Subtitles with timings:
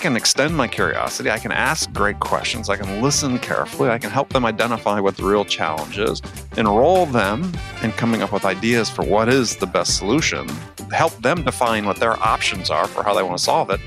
[0.00, 1.30] can extend my curiosity.
[1.30, 2.68] I can ask great questions.
[2.68, 3.90] I can listen carefully.
[3.90, 6.22] I can help them identify what the real challenge is,
[6.56, 10.48] enroll them in coming up with ideas for what is the best solution,
[10.90, 13.80] help them define what their options are for how they want to solve it.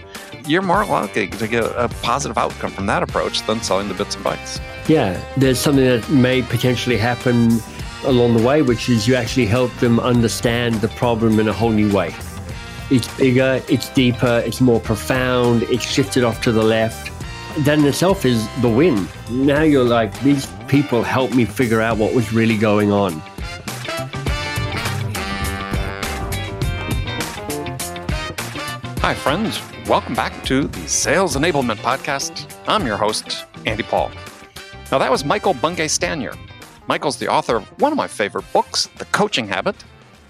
[0.46, 4.16] You're more likely to get a positive outcome from that approach than selling the bits
[4.16, 4.62] and bytes.
[4.88, 7.60] Yeah, there's something that may potentially happen
[8.06, 11.72] along the way, which is you actually help them understand the problem in a whole
[11.72, 12.14] new way.
[12.92, 17.12] It's bigger, it's deeper, it's more profound, it's shifted off to the left.
[17.64, 19.08] That in itself is the win.
[19.32, 23.14] Now you're like, these people helped me figure out what was really going on.
[29.00, 29.62] Hi, friends.
[29.88, 32.54] Welcome back to the Sales Enablement Podcast.
[32.68, 34.12] I'm your host, Andy Paul.
[34.92, 36.38] Now, that was Michael Bungay Stanier.
[36.88, 39.76] Michael's the author of one of my favorite books, The Coaching Habit,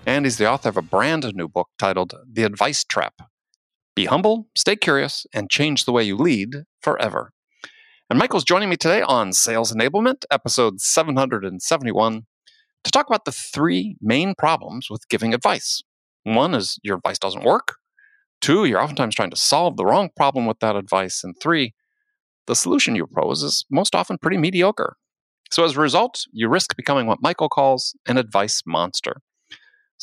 [0.05, 3.13] and he's the author of a brand new book titled The Advice Trap
[3.95, 7.31] Be Humble, Stay Curious, and Change the Way You Lead Forever.
[8.09, 12.25] And Michael's joining me today on Sales Enablement, episode 771,
[12.83, 15.81] to talk about the three main problems with giving advice.
[16.23, 17.75] One is your advice doesn't work.
[18.41, 21.23] Two, you're oftentimes trying to solve the wrong problem with that advice.
[21.23, 21.73] And three,
[22.45, 24.97] the solution you propose is most often pretty mediocre.
[25.49, 29.21] So as a result, you risk becoming what Michael calls an advice monster.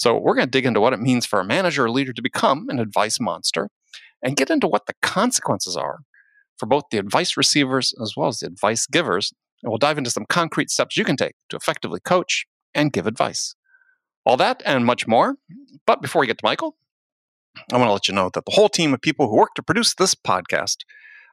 [0.01, 2.23] So we're going to dig into what it means for a manager or leader to
[2.23, 3.69] become an advice monster
[4.23, 5.99] and get into what the consequences are
[6.57, 9.31] for both the advice receivers as well as the advice givers.
[9.63, 13.07] And we'll dive into some concrete steps you can take to effectively coach and give
[13.07, 13.55] advice.
[14.25, 15.35] All that and much more.
[15.87, 16.77] But before we get to Michael,
[17.71, 19.63] I want to let you know that the whole team of people who work to
[19.63, 20.77] produce this podcast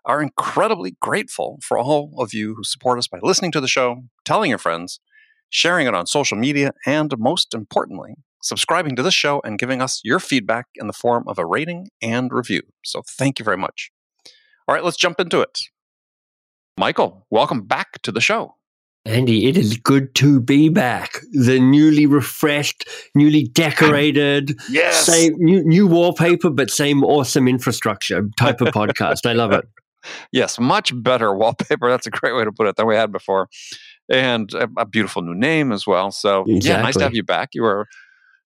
[0.04, 4.04] are incredibly grateful for all of you who support us by listening to the show,
[4.26, 5.00] telling your friends,
[5.50, 10.02] sharing it on social media, and most importantly, subscribing to this show and giving us
[10.04, 12.62] your feedback in the form of a rating and review.
[12.84, 13.92] So thank you very much.
[14.68, 15.62] All right, let's jump into it.
[16.78, 18.56] Michael, welcome back to the show.
[19.08, 21.22] Andy, it is good to be back.
[21.32, 25.06] The newly refreshed, newly decorated, yes.
[25.06, 29.26] same new, new wallpaper, but same awesome infrastructure type of podcast.
[29.26, 29.66] I love it.
[30.32, 31.90] Yes, much better wallpaper.
[31.90, 33.50] That's a great way to put it than we had before,
[34.10, 36.11] and a, a beautiful new name as well.
[36.11, 36.70] So exactly.
[36.70, 37.50] yeah, nice to have you back.
[37.54, 37.88] You were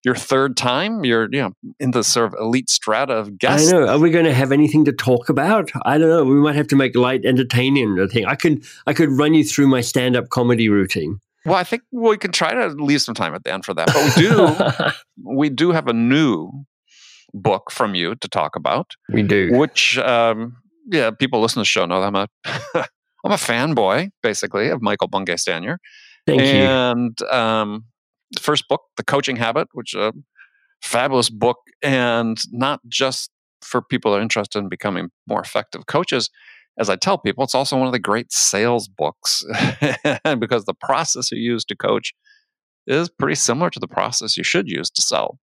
[0.04, 1.04] your third time.
[1.06, 3.72] You're you know in the sort of elite strata of guests.
[3.72, 3.88] I know.
[3.88, 5.72] Are we going to have anything to talk about?
[5.86, 6.24] I don't know.
[6.24, 8.00] We might have to make light entertaining.
[8.00, 11.20] I think I could I could run you through my stand up comedy routine.
[11.46, 13.88] Well, I think we can try to leave some time at the end for that.
[13.88, 14.92] But we do
[15.38, 16.52] we do have a new
[17.34, 18.92] book from you to talk about.
[19.10, 20.58] We do, which um,
[20.88, 22.28] yeah, people listen to the show know I'm a
[23.24, 25.78] I'm a fanboy basically of Michael Bungay Stanier.
[26.28, 26.64] Thank and, you.
[26.64, 27.86] And um,
[28.32, 30.14] the first book, The Coaching Habit, which a
[30.82, 33.32] fabulous book, and not just
[33.62, 36.30] for people that are interested in becoming more effective coaches.
[36.80, 39.44] As I tell people, it's also one of the great sales books
[40.40, 42.14] because the process you use to coach
[42.88, 45.40] is pretty similar to the process you should use to sell.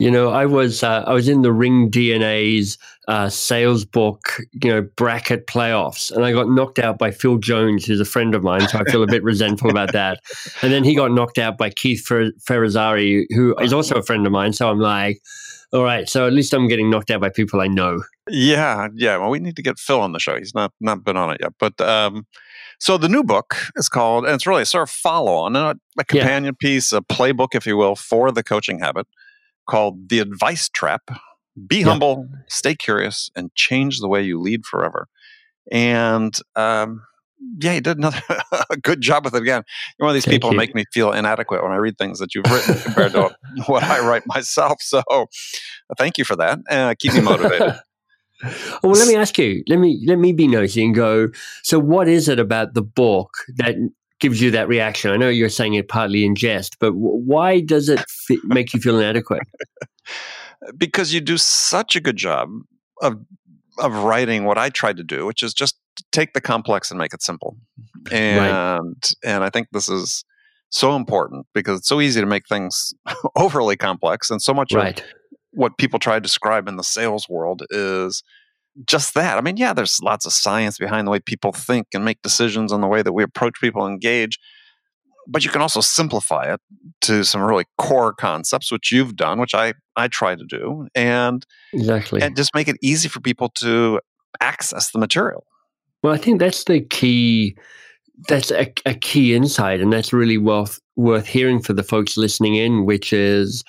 [0.00, 4.70] You know, I was uh, I was in the Ring DNA's uh, sales book, you
[4.70, 8.42] know, bracket playoffs, and I got knocked out by Phil Jones, who's a friend of
[8.42, 8.66] mine.
[8.66, 10.20] So I feel a bit resentful about that.
[10.62, 14.24] And then he got knocked out by Keith Fer- Ferrazari, who is also a friend
[14.24, 14.54] of mine.
[14.54, 15.20] So I'm like,
[15.70, 18.02] all right, so at least I'm getting knocked out by people I know.
[18.26, 19.18] Yeah, yeah.
[19.18, 20.38] Well, we need to get Phil on the show.
[20.38, 21.78] He's not not been on it yet, but.
[21.80, 22.26] um
[22.82, 25.74] so the new book is called, and it's really a sort of follow on, a,
[25.98, 26.66] a companion yeah.
[26.66, 29.06] piece, a playbook, if you will, for the coaching habit
[29.66, 31.02] called The Advice Trap
[31.66, 31.86] Be yeah.
[31.86, 35.08] Humble, Stay Curious, and Change the Way You Lead Forever.
[35.70, 37.02] And um,
[37.58, 38.20] yeah, you did another
[38.70, 39.62] a good job with it again.
[39.98, 42.18] You're one of these Thank people who make me feel inadequate when I read things
[42.18, 43.30] that you've written compared to
[43.66, 44.80] what I write myself.
[44.80, 45.02] So
[45.96, 46.58] thank you for that.
[46.68, 47.76] Uh, keep me motivated.
[48.82, 49.62] well, let me ask you.
[49.68, 51.28] Let me let me be nosy and go.
[51.62, 53.76] So, what is it about the book that
[54.20, 55.10] gives you that reaction?
[55.10, 58.80] I know you're saying it partly in jest, but why does it f- make you
[58.80, 59.42] feel inadequate?
[60.76, 62.50] because you do such a good job
[63.02, 63.20] of
[63.78, 65.76] of writing what I tried to do, which is just
[66.12, 67.56] take the complex and make it simple.
[68.10, 69.14] And right.
[69.24, 70.24] and I think this is
[70.70, 72.94] so important because it's so easy to make things
[73.36, 75.00] overly complex and so much right.
[75.00, 75.06] of
[75.52, 78.22] what people try to describe in the sales world is
[78.86, 79.36] just that.
[79.36, 82.72] I mean, yeah, there's lots of science behind the way people think and make decisions
[82.72, 84.38] and the way that we approach people and engage.
[85.26, 86.60] But you can also simplify it
[87.02, 91.46] to some really core concepts, which you've done, which I, I try to do, and
[91.72, 94.00] exactly, and just make it easy for people to
[94.40, 95.46] access the material.
[96.02, 97.56] Well, I think that's the key.
[98.28, 102.56] That's a, a key insight, and that's really worth worth hearing for the folks listening
[102.56, 102.84] in.
[102.84, 103.62] Which is,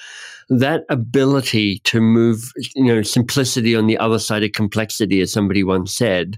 [0.52, 5.64] that ability to move, you know, simplicity on the other side of complexity, as somebody
[5.64, 6.38] once said,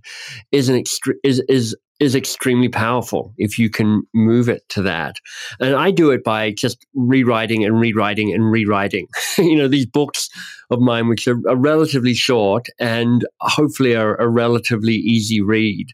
[0.52, 5.16] is an extre- is is is extremely powerful if you can move it to that.
[5.60, 9.08] And I do it by just rewriting and rewriting and rewriting.
[9.38, 10.30] you know, these books
[10.70, 15.88] of mine, which are, are relatively short and hopefully are a relatively easy read,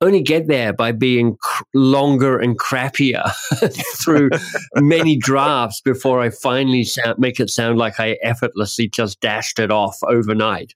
[0.00, 3.30] only get there by being cr- longer and crappier
[4.02, 4.30] through
[4.76, 6.86] many drafts before I finally
[7.18, 10.74] make it sound like I effortlessly just dashed it off overnight.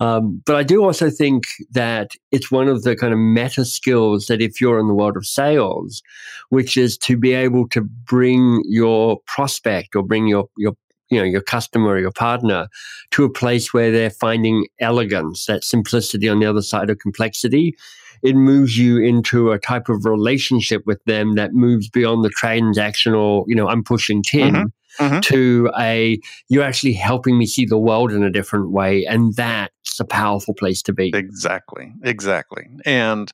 [0.00, 4.26] Um, but I do also think that it's one of the kind of meta skills
[4.26, 6.02] that if you're in the world of sales,
[6.50, 10.74] which is to be able to bring your prospect or bring your your
[11.10, 12.68] you know your customer or your partner
[13.10, 17.74] to a place where they're finding elegance, that simplicity on the other side of complexity.
[18.22, 23.44] It moves you into a type of relationship with them that moves beyond the transactional,
[23.46, 24.66] you know, I'm pushing 10 mm-hmm
[24.98, 25.20] mm-hmm.
[25.20, 30.00] to a you're actually helping me see the world in a different way and that's
[30.00, 31.10] a powerful place to be.
[31.14, 31.92] Exactly.
[32.02, 32.68] Exactly.
[32.84, 33.32] And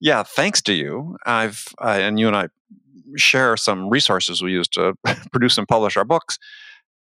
[0.00, 2.48] yeah thanks to you i've uh, and you and i
[3.16, 4.92] share some resources we use to
[5.32, 6.38] produce and publish our books.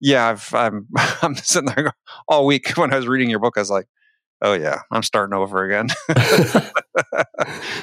[0.01, 0.87] Yeah i've i'm
[1.23, 1.95] i'm sitting there
[2.29, 3.87] all week when i was reading your book i was like
[4.43, 5.89] oh yeah, I'm starting over again.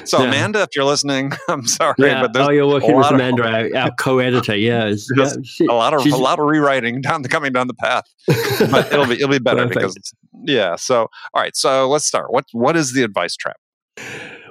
[0.04, 0.28] So yeah.
[0.28, 2.26] Amanda, if you're listening, I'm sorry, yeah.
[2.26, 4.56] but oh, you're working with Amanda, of, our, co-editor.
[4.60, 7.74] Yeah, yeah she, a lot of a lot of rewriting down the coming down the
[7.74, 8.04] path,
[8.70, 9.96] but it'll be it'll be better because
[10.44, 10.76] yeah.
[10.76, 12.32] So all right, so let's start.
[12.32, 13.56] What what is the advice trap?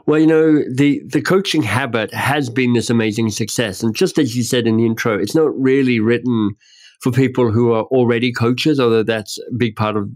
[0.05, 3.83] Well, you know, the, the coaching habit has been this amazing success.
[3.83, 6.55] And just as you said in the intro, it's not really written
[7.01, 10.09] for people who are already coaches, although that's a big part of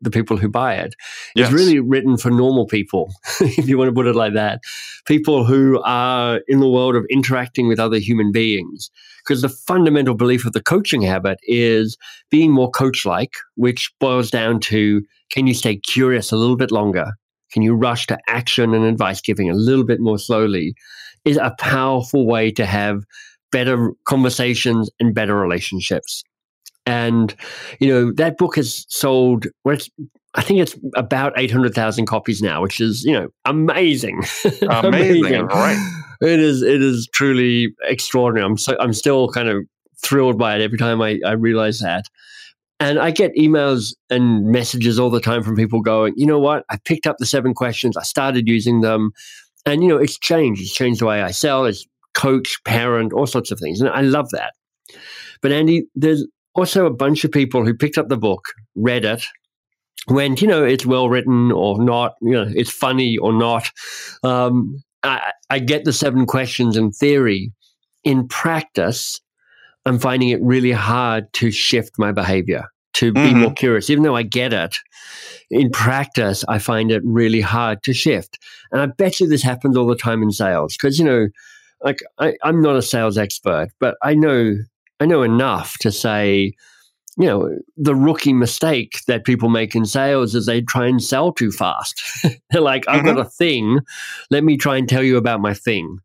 [0.00, 0.94] the people who buy it.
[1.34, 1.46] Yes.
[1.46, 4.60] It's really written for normal people, if you want to put it like that.
[5.06, 8.90] People who are in the world of interacting with other human beings.
[9.24, 11.96] Because the fundamental belief of the coaching habit is
[12.30, 16.70] being more coach like, which boils down to can you stay curious a little bit
[16.70, 17.12] longer?
[17.52, 20.74] Can you rush to action and advice giving a little bit more slowly?
[21.24, 23.02] Is a powerful way to have
[23.50, 26.22] better conversations and better relationships.
[26.86, 27.34] And,
[27.80, 29.76] you know, that book has sold, well,
[30.34, 34.18] I think it's about 800,000 copies now, which is, you know, amazing.
[34.70, 35.46] Amazing, amazing.
[35.46, 35.92] right.
[36.20, 38.46] It is, it is truly extraordinary.
[38.46, 39.64] I'm so, I'm still kind of
[40.02, 42.04] thrilled by it every time I, I realize that.
[42.78, 46.64] And I get emails and messages all the time from people going, you know what?
[46.70, 47.96] I picked up the seven questions.
[47.96, 49.12] I started using them.
[49.64, 50.60] And, you know, it's changed.
[50.60, 53.80] It's changed the way I sell, it's coach, parent, all sorts of things.
[53.80, 54.52] And I love that.
[55.42, 58.44] But Andy, there's also a bunch of people who picked up the book,
[58.74, 59.24] read it,
[60.08, 63.70] went, you know, it's well written or not, you know, it's funny or not.
[64.22, 67.52] Um, I, I get the seven questions in theory.
[68.04, 69.20] In practice,
[69.84, 73.40] I'm finding it really hard to shift my behavior, to be mm-hmm.
[73.40, 73.90] more curious.
[73.90, 74.76] Even though I get it,
[75.50, 78.38] in practice, I find it really hard to shift.
[78.72, 81.28] And I bet you this happens all the time in sales because, you know,
[81.82, 84.56] like I, I'm not a sales expert, but I know
[85.00, 86.54] I know enough to say,
[87.18, 91.32] you know, the rookie mistake that people make in sales is they try and sell
[91.32, 92.02] too fast.
[92.50, 93.16] They're like, I've mm-hmm.
[93.16, 93.80] got a thing.
[94.30, 95.98] Let me try and tell you about my thing.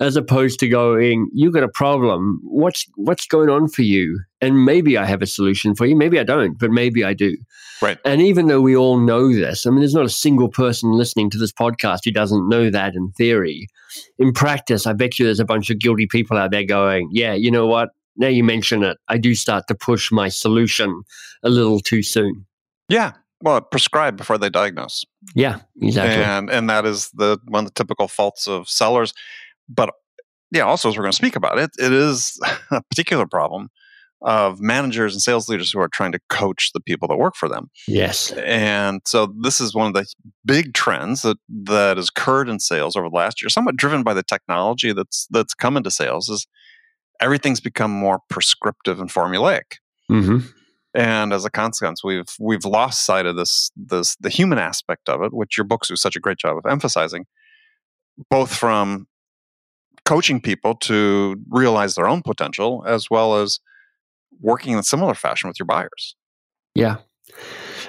[0.00, 2.40] As opposed to going, you got a problem.
[2.44, 4.20] What's what's going on for you?
[4.40, 5.96] And maybe I have a solution for you.
[5.96, 7.36] Maybe I don't, but maybe I do.
[7.82, 7.98] Right.
[8.04, 11.30] And even though we all know this, I mean, there's not a single person listening
[11.30, 13.66] to this podcast who doesn't know that in theory.
[14.20, 17.34] In practice, I bet you there's a bunch of guilty people out there going, yeah,
[17.34, 17.90] you know what?
[18.18, 21.02] Now you mention it, I do start to push my solution
[21.42, 22.46] a little too soon.
[22.88, 23.12] Yeah.
[23.40, 25.04] Well, prescribe before they diagnose.
[25.34, 26.24] Yeah, exactly.
[26.24, 29.14] And and that is the one of the typical faults of sellers.
[29.68, 29.90] But
[30.50, 32.38] yeah, also as we're going to speak about it, it is
[32.70, 33.68] a particular problem
[34.22, 37.48] of managers and sales leaders who are trying to coach the people that work for
[37.48, 37.70] them.
[37.86, 38.32] Yes.
[38.32, 40.06] And so this is one of the
[40.44, 44.14] big trends that that has occurred in sales over the last year, somewhat driven by
[44.14, 46.46] the technology that's that's come into sales is
[47.20, 49.78] everything's become more prescriptive and formulaic.
[50.10, 50.46] Mm-hmm.
[50.94, 55.22] And as a consequence, we've we've lost sight of this this the human aspect of
[55.22, 57.26] it, which your books do such a great job of emphasizing,
[58.30, 59.06] both from
[60.04, 63.60] coaching people to realize their own potential, as well as
[64.40, 66.16] working in a similar fashion with your buyers.
[66.74, 66.96] Yeah,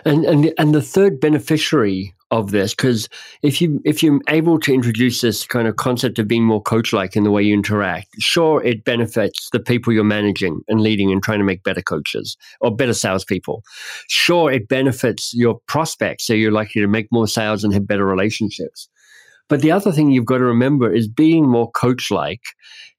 [0.06, 3.10] and and and the third beneficiary of this because
[3.42, 6.94] if you if you're able to introduce this kind of concept of being more coach
[6.94, 11.12] like in the way you interact sure it benefits the people you're managing and leading
[11.12, 13.64] and trying to make better coaches or better salespeople.
[14.08, 18.06] Sure it benefits your prospects so you're likely to make more sales and have better
[18.06, 18.90] relationships
[19.50, 22.42] But the other thing you've got to remember is being more coach like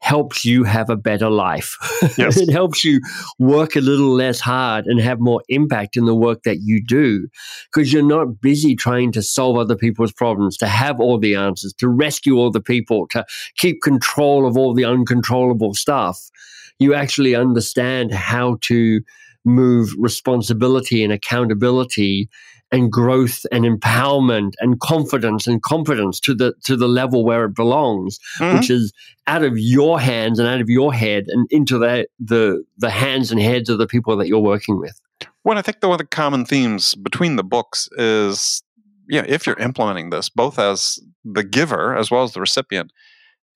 [0.00, 1.76] helps you have a better life.
[2.19, 2.37] Yes.
[2.40, 3.00] it helps you
[3.38, 7.28] work a little less hard and have more impact in the work that you do
[7.73, 11.73] because you're not busy trying to solve other people's problems, to have all the answers,
[11.75, 13.25] to rescue all the people, to
[13.57, 16.30] keep control of all the uncontrollable stuff.
[16.78, 19.00] You actually understand how to
[19.45, 22.28] move responsibility and accountability
[22.72, 27.54] and growth and empowerment and confidence and competence to the to the level where it
[27.54, 28.56] belongs, mm-hmm.
[28.56, 28.92] which is
[29.26, 33.30] out of your hands and out of your head and into the the the hands
[33.30, 35.00] and heads of the people that you're working with.
[35.44, 38.62] Well, I think the one of the common themes between the books is
[39.08, 42.92] yeah, if you're implementing this, both as the giver as well as the recipient,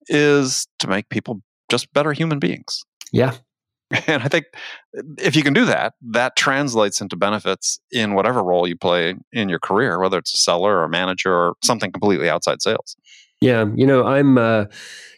[0.09, 1.41] is to make people
[1.71, 2.85] just better human beings.
[3.13, 3.35] Yeah.
[4.07, 4.47] And I think
[5.19, 9.49] if you can do that, that translates into benefits in whatever role you play in
[9.49, 12.97] your career, whether it's a seller or a manager or something completely outside sales.
[13.41, 14.67] Yeah, you know, I'm, uh,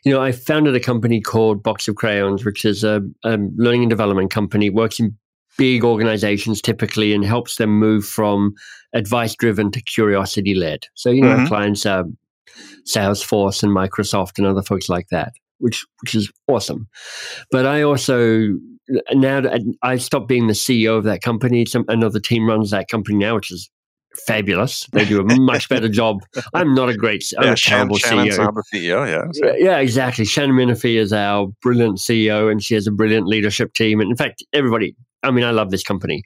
[0.04, 3.82] you know, I founded a company called Box of Crayons, which is a, a learning
[3.82, 5.16] and development company, works in
[5.58, 8.54] big organizations typically and helps them move from
[8.94, 10.86] advice driven to curiosity led.
[10.94, 11.42] So, you know, mm-hmm.
[11.42, 12.04] our clients are
[12.84, 16.88] Salesforce and Microsoft and other folks like that which which is awesome.
[17.50, 18.56] But I also
[19.12, 19.42] now
[19.82, 21.66] I stopped being the CEO of that company.
[21.66, 23.70] Some another team runs that company now, which is
[24.26, 24.86] fabulous.
[24.92, 26.20] They do a much better job.
[26.54, 28.54] I'm not a great, I'm yeah, a terrible CEO.
[28.54, 29.30] the CEO, yeah.
[29.32, 29.54] So.
[29.56, 30.24] Yeah, exactly.
[30.24, 34.00] Shannon Minifie is our brilliant CEO, and she has a brilliant leadership team.
[34.00, 34.96] And in fact, everybody.
[35.22, 36.22] I mean, I love this company.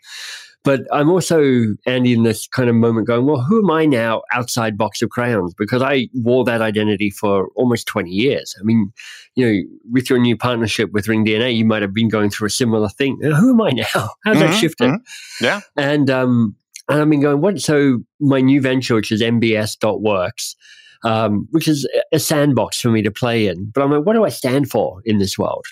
[0.63, 4.23] But I'm also, Andy, in this kind of moment going, well, who am I now
[4.33, 5.55] outside Box of Crayons?
[5.55, 8.55] Because I wore that identity for almost 20 years.
[8.61, 8.93] I mean,
[9.37, 12.49] you know, with your new partnership with Ring DNA, you might have been going through
[12.49, 13.19] a similar thing.
[13.23, 13.85] Who am I now?
[13.95, 14.91] How's mm-hmm, that shifted?
[14.91, 15.45] Mm-hmm.
[15.45, 15.61] Yeah.
[15.77, 16.57] And, um,
[16.91, 17.59] and I've been going, what?
[17.61, 20.57] So my new venture, which is MBS.works,
[21.05, 23.71] um, which is a sandbox for me to play in.
[23.71, 25.65] But I'm like, what do I stand for in this world?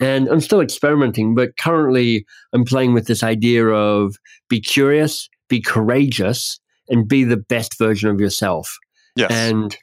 [0.00, 4.16] And I'm still experimenting, but currently I'm playing with this idea of
[4.48, 6.58] be curious, be courageous,
[6.88, 8.76] and be the best version of yourself.
[9.16, 9.30] Yes.
[9.30, 9.76] And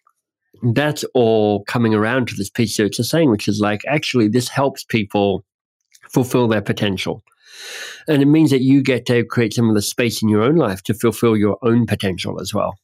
[0.74, 4.48] that's all coming around to this piece that you're saying, which is like, actually, this
[4.48, 5.44] helps people
[6.10, 7.24] fulfill their potential.
[8.08, 10.56] And it means that you get to create some of the space in your own
[10.56, 12.76] life to fulfill your own potential as well.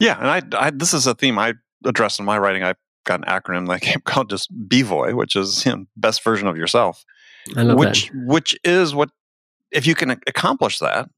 [0.00, 0.18] Yeah.
[0.18, 1.54] And I, I this is a theme I
[1.84, 2.62] address in my writing.
[2.62, 6.48] I got an acronym that came called just BVOY, which is you know, best version
[6.48, 7.04] of yourself.
[7.56, 8.26] I love which that.
[8.26, 9.10] which is what
[9.70, 11.08] if you can accomplish that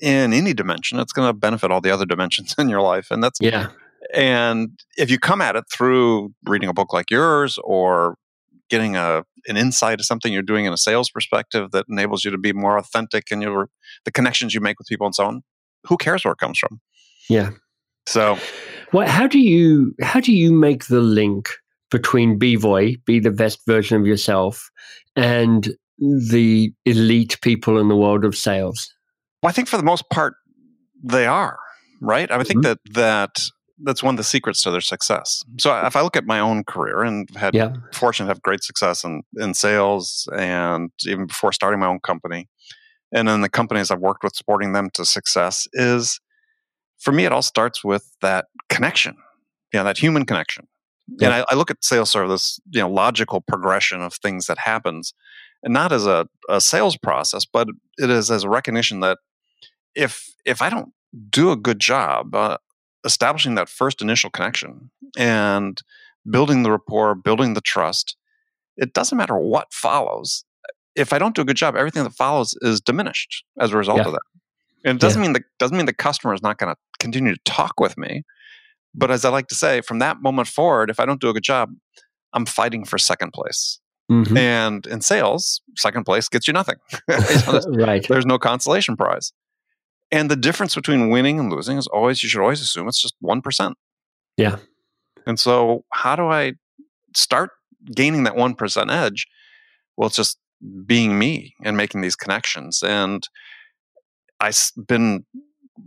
[0.00, 3.22] in any dimension, it's going to benefit all the other dimensions in your life, and
[3.22, 3.68] that's yeah.
[4.12, 8.16] And if you come at it through reading a book like yours or
[8.68, 12.30] getting a an insight of something you're doing in a sales perspective that enables you
[12.30, 13.68] to be more authentic in your
[14.04, 15.42] the connections you make with people and so on,
[15.86, 16.80] who cares where it comes from?
[17.28, 17.50] Yeah.
[18.06, 18.38] So
[18.94, 21.50] what, how do you how do you make the link
[21.90, 24.70] between BVOY, be the best version of yourself,
[25.16, 28.88] and the elite people in the world of sales?
[29.42, 30.34] Well, I think for the most part,
[31.02, 31.58] they are
[32.00, 32.30] right.
[32.30, 32.72] I, think mm-hmm.
[32.72, 33.50] that that
[33.82, 35.42] that's one of the secrets to their success.
[35.58, 37.72] So if I look at my own career and had yeah.
[37.92, 42.48] fortunate to have great success in, in sales and even before starting my own company,
[43.12, 46.20] and then the companies I've worked with supporting them to success is
[47.04, 49.14] for me, it all starts with that connection,
[49.72, 50.66] you know, that human connection.
[51.06, 51.26] Yeah.
[51.26, 54.46] And I, I, look at sales sort of this, you know, logical progression of things
[54.46, 55.12] that happens,
[55.62, 57.68] and not as a, a sales process, but
[57.98, 59.18] it is as a recognition that
[59.94, 60.92] if if I don't
[61.28, 62.56] do a good job uh,
[63.04, 65.80] establishing that first initial connection and
[66.28, 68.16] building the rapport, building the trust,
[68.78, 70.44] it doesn't matter what follows.
[70.96, 73.98] If I don't do a good job, everything that follows is diminished as a result
[73.98, 74.06] yeah.
[74.06, 74.22] of that.
[74.84, 75.28] And it doesn't yeah.
[75.28, 78.22] mean the doesn't mean the customer is not going to continue to talk with me.
[78.94, 81.32] But as I like to say, from that moment forward, if I don't do a
[81.32, 81.70] good job,
[82.32, 83.80] I'm fighting for second place.
[84.10, 84.36] Mm-hmm.
[84.36, 86.76] And in sales, second place gets you nothing.
[87.08, 88.06] there's, right.
[88.06, 89.32] There's no consolation prize.
[90.12, 93.14] And the difference between winning and losing is always, you should always assume it's just
[93.22, 93.72] 1%.
[94.36, 94.58] Yeah.
[95.26, 96.52] And so, how do I
[97.16, 97.50] start
[97.94, 99.26] gaining that 1% edge?
[99.96, 100.38] Well, it's just
[100.86, 102.82] being me and making these connections.
[102.82, 103.26] And
[104.40, 105.24] I've been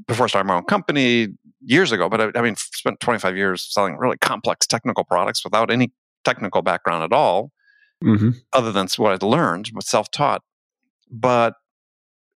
[0.08, 1.28] before starting my own company
[1.62, 5.72] years ago, but I, I mean, spent 25 years selling really complex technical products without
[5.72, 5.92] any
[6.24, 7.52] technical background at all,
[8.04, 8.32] mm-hmm.
[8.54, 10.42] other than what I'd learned, but self-taught.
[11.10, 11.54] But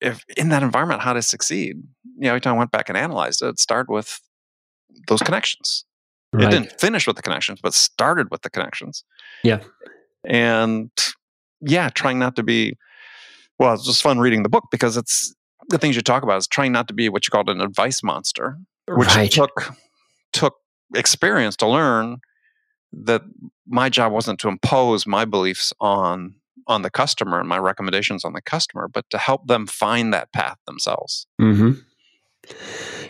[0.00, 1.77] if in that environment, how to succeed?
[2.17, 4.21] You know, every time I went back and analyzed it, it started with
[5.09, 5.85] those connections.
[6.33, 6.45] Right.
[6.45, 9.05] It didn't finish with the connections, but started with the connections.
[9.43, 9.61] Yeah.
[10.27, 10.91] And
[11.61, 12.77] yeah, trying not to be
[13.59, 15.35] well, it's just fun reading the book because it's
[15.69, 18.03] the things you talk about is trying not to be what you called an advice
[18.03, 19.31] monster, which right.
[19.31, 19.75] took
[20.33, 20.57] took
[20.95, 22.19] experience to learn
[22.93, 23.23] that
[23.67, 26.35] my job wasn't to impose my beliefs on
[26.67, 30.33] on the customer and my recommendations on the customer, but to help them find that
[30.33, 31.27] path themselves.
[31.41, 31.73] Mm-hmm.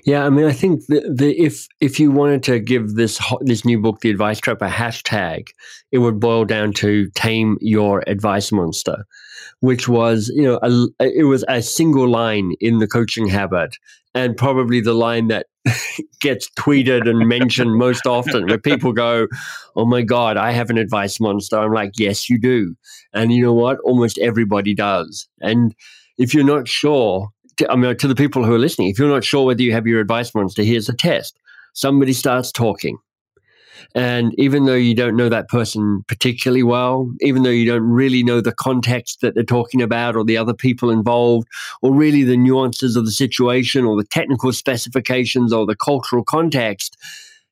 [0.05, 3.65] Yeah, I mean, I think the, the, if if you wanted to give this this
[3.65, 5.49] new book, The Advice Trap, a hashtag,
[5.93, 9.07] it would boil down to "Tame Your Advice Monster,"
[9.61, 13.77] which was you know a, it was a single line in the coaching habit,
[14.15, 15.47] and probably the line that
[16.21, 19.27] gets tweeted and mentioned most often, where people go,
[19.77, 22.75] "Oh my God, I have an advice monster." I'm like, "Yes, you do,"
[23.13, 23.79] and you know what?
[23.81, 25.75] Almost everybody does, and
[26.19, 27.29] if you're not sure
[27.69, 29.87] I mean, to the people who are listening, if you're not sure whether you have
[29.87, 31.39] your advice monster, here's a test.
[31.75, 32.99] Somebody starts talking.
[33.95, 38.23] And even though you don't know that person particularly well, even though you don't really
[38.23, 41.49] know the context that they're talking about or the other people involved,
[41.81, 46.97] or really the nuances of the situation or the technical specifications or the cultural context,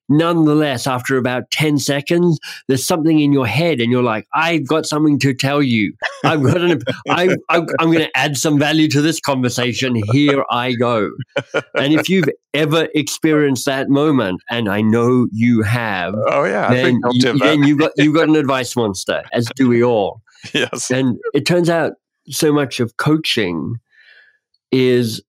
[0.08, 4.86] nonetheless, after about 10 seconds, there's something in your head and you're like, I've got
[4.86, 5.92] something to tell you.
[6.24, 9.94] I've got an, I, I'm, I'm going to add some value to this conversation.
[10.12, 11.10] Here I go.
[11.74, 17.00] And if you've ever experienced that moment, and I know you have, oh yeah, then,
[17.12, 20.22] you, then you got you've got an advice monster, as do we all.
[20.54, 20.92] Yes.
[20.92, 21.94] And it turns out
[22.28, 23.80] so much of coaching
[24.70, 25.20] is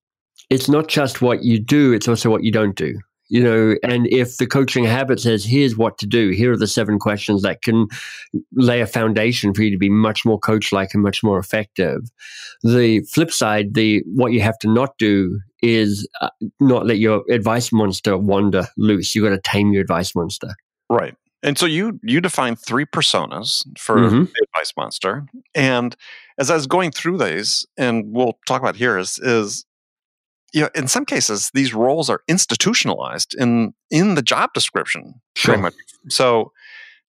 [0.52, 4.08] it's not just what you do, it's also what you don't do you know and
[4.08, 6.30] if the coaching habit says here's what to do.
[6.30, 7.88] Here are the seven questions that can
[8.54, 12.10] lay a foundation for you to be much more coach like and much more effective.
[12.64, 16.30] The flip side the what you have to not do is uh,
[16.60, 19.16] not let your advice monster wander loose.
[19.16, 20.50] You got to tame your advice monster.
[20.90, 21.16] Right.
[21.44, 24.24] And so you you define three personas for mm-hmm.
[24.24, 25.26] the advice monster.
[25.56, 25.96] And
[26.38, 29.66] as i was going through these and we'll talk about here is is
[30.54, 35.16] you know, in some cases, these roles are institutionalized in in the job description.
[35.36, 35.54] Sure.
[35.54, 35.74] Pretty much.
[36.10, 36.52] So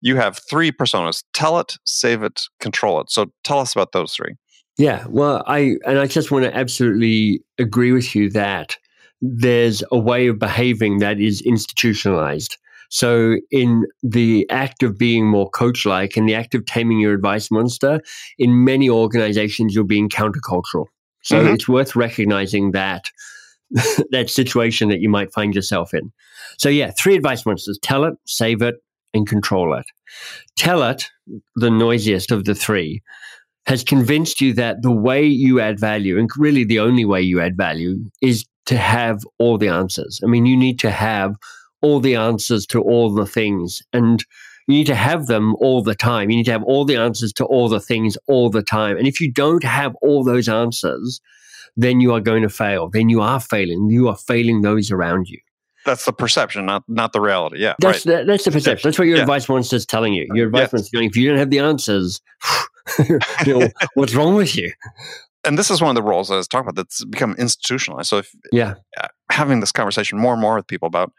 [0.01, 3.11] you have three personas: tell it, save it, control it.
[3.11, 4.35] So tell us about those three.
[4.77, 8.77] Yeah, well, I and I just want to absolutely agree with you that
[9.21, 12.57] there's a way of behaving that is institutionalized.
[12.91, 17.13] So, in the act of being more coach like and the act of taming your
[17.13, 18.01] advice monster,
[18.39, 20.87] in many organizations, you're being countercultural.
[21.29, 21.55] So mm-hmm.
[21.55, 23.11] it's worth recognizing that
[24.11, 26.11] that situation that you might find yourself in.
[26.57, 28.77] So yeah, three advice monsters: tell it, save it,
[29.13, 29.85] and control it.
[30.57, 31.11] Tell it,
[31.55, 33.03] the noisiest of the three,
[33.67, 37.43] has convinced you that the way you add value, and really the only way you
[37.43, 40.21] add value, is to have all the answers.
[40.25, 41.37] I mean, you need to have
[41.83, 43.83] all the answers to all the things.
[43.93, 44.25] And
[44.69, 46.29] you need to have them all the time.
[46.31, 48.99] You need to have all the answers to all the things all the time.
[48.99, 51.23] And if you don't have all those answers,
[51.75, 52.91] then you are going to fail.
[52.91, 53.89] Then you are failing.
[53.89, 55.39] You are failing those around you.
[55.87, 57.61] That's the perception, not not the reality.
[57.61, 58.19] Yeah, that's right.
[58.19, 58.87] the, that's the perception.
[58.87, 59.23] That's what your yeah.
[59.23, 60.27] advice monster is telling you.
[60.35, 61.09] Your advice monster is going.
[61.09, 62.21] If you don't have the answers,
[63.47, 64.71] you know, what's wrong with you?
[65.45, 68.09] And this is one of the roles I was talking about that's become institutionalized.
[68.09, 68.75] So if yeah,
[69.31, 71.13] having this conversation more and more with people about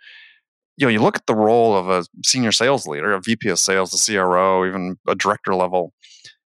[0.80, 3.60] you know, you look at the role of a senior sales leader, a VP of
[3.60, 5.94] sales, a CRO, even a director level,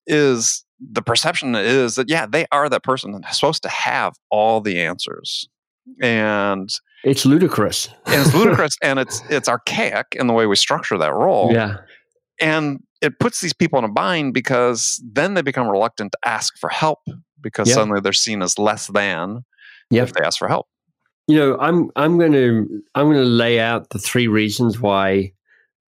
[0.05, 4.61] is the perception is that yeah, they are that person that's supposed to have all
[4.61, 5.49] the answers,
[5.99, 6.69] and
[7.03, 7.89] it's ludicrous.
[8.05, 11.51] and it's ludicrous, and it's it's archaic in the way we structure that role.
[11.51, 11.77] Yeah,
[12.39, 16.55] and it puts these people in a bind because then they become reluctant to ask
[16.59, 16.99] for help
[17.41, 17.75] because yep.
[17.75, 19.43] suddenly they're seen as less than
[19.89, 20.07] yep.
[20.07, 20.67] if they ask for help
[21.29, 25.31] you know, I'm I'm going to I'm going to lay out the three reasons why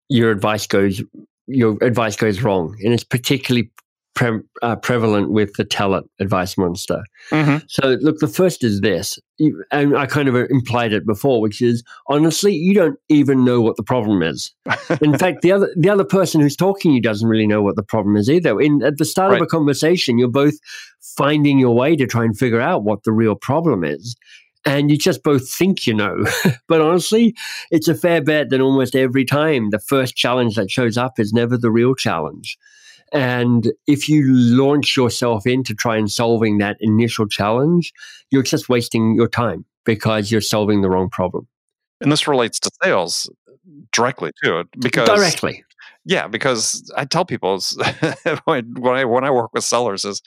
[0.07, 1.01] your advice goes
[1.47, 3.71] your advice goes wrong, and it's particularly
[4.13, 7.03] pre- uh, prevalent with the tell it advice monster.
[7.31, 7.65] Mm-hmm.
[7.69, 9.17] So, look, the first is this,
[9.71, 13.77] and I kind of implied it before, which is honestly, you don't even know what
[13.77, 14.53] the problem is.
[15.01, 17.77] In fact, the other the other person who's talking to you doesn't really know what
[17.77, 18.61] the problem is either.
[18.61, 19.41] In at the start right.
[19.41, 20.53] of a conversation, you're both
[21.17, 24.15] finding your way to try and figure out what the real problem is
[24.65, 26.25] and you just both think you know.
[26.67, 27.35] but honestly,
[27.71, 31.33] it's a fair bet that almost every time the first challenge that shows up is
[31.33, 32.57] never the real challenge.
[33.13, 37.91] And if you launch yourself into try and solving that initial challenge,
[38.29, 41.47] you're just wasting your time because you're solving the wrong problem.
[41.99, 43.29] And this relates to sales
[43.91, 45.63] directly too, because directly.
[46.05, 47.61] Yeah, because I tell people
[48.45, 50.21] when I when I work with sellers is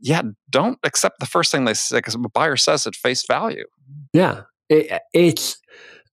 [0.00, 3.64] yeah, don't accept the first thing they say because a buyer says at face value.
[4.12, 5.56] Yeah, it, it's.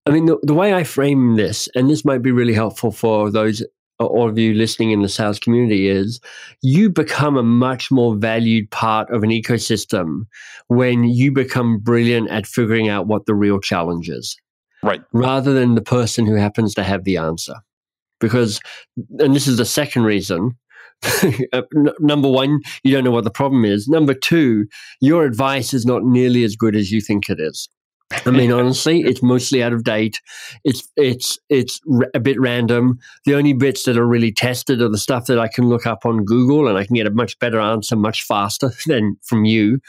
[0.06, 3.30] I mean, the, the way I frame this, and this might be really helpful for
[3.30, 3.62] those
[3.98, 6.20] all of you listening in the sales community is
[6.62, 10.26] you become a much more valued part of an ecosystem
[10.68, 14.36] when you become brilliant at figuring out what the real challenge is.
[14.80, 15.02] Right.
[15.12, 17.54] rather than the person who happens to have the answer.
[18.20, 18.60] Because,
[19.18, 20.56] and this is the second reason.
[21.52, 21.62] uh,
[22.00, 23.88] number one, you don't know what the problem is.
[23.88, 24.66] Number two,
[25.00, 27.68] your advice is not nearly as good as you think it is.
[28.26, 30.20] I mean, honestly, it's mostly out of date.
[30.64, 32.98] It's it's it's r- a bit random.
[33.24, 36.04] The only bits that are really tested are the stuff that I can look up
[36.04, 39.80] on Google, and I can get a much better answer much faster than from you.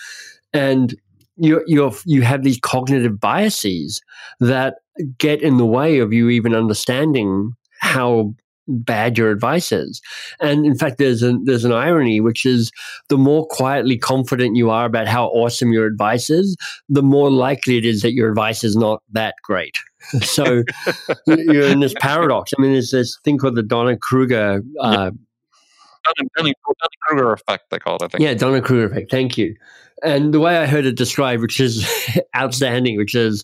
[0.54, 0.96] And
[1.38, 4.02] you you you have these cognitive biases
[4.40, 4.76] that
[5.18, 8.34] get in the way of you even understanding how
[8.70, 10.02] bad your advice is.
[10.40, 12.72] And in fact, there's an there's an irony, which is
[13.10, 16.56] the more quietly confident you are about how awesome your advice is,
[16.88, 19.78] the more likely it is that your advice is not that great.
[20.22, 20.64] so
[21.28, 22.54] you're in this paradox.
[22.58, 24.62] I mean, there's this thing called the Donna Kruger.
[24.80, 25.12] Uh,
[26.38, 26.54] Dunning
[27.04, 28.24] Kruger effect, they call it, I think.
[28.24, 29.12] yeah, Donna Kruger effect.
[29.12, 29.56] Thank you.
[30.04, 31.86] And the way I heard it described, which is
[32.36, 33.44] outstanding, which is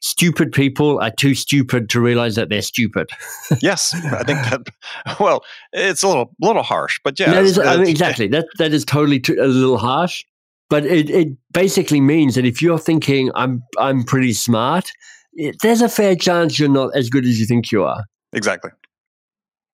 [0.00, 3.08] stupid people are too stupid to realize that they're stupid.
[3.60, 4.62] Yes, I think that.
[5.20, 8.28] Well, it's a little little harsh, but yeah, that is, I mean, exactly.
[8.28, 10.24] That that is totally too, a little harsh,
[10.68, 14.90] but it, it basically means that if you're thinking I'm I'm pretty smart,
[15.34, 18.04] it, there's a fair chance you're not as good as you think you are.
[18.32, 18.70] Exactly.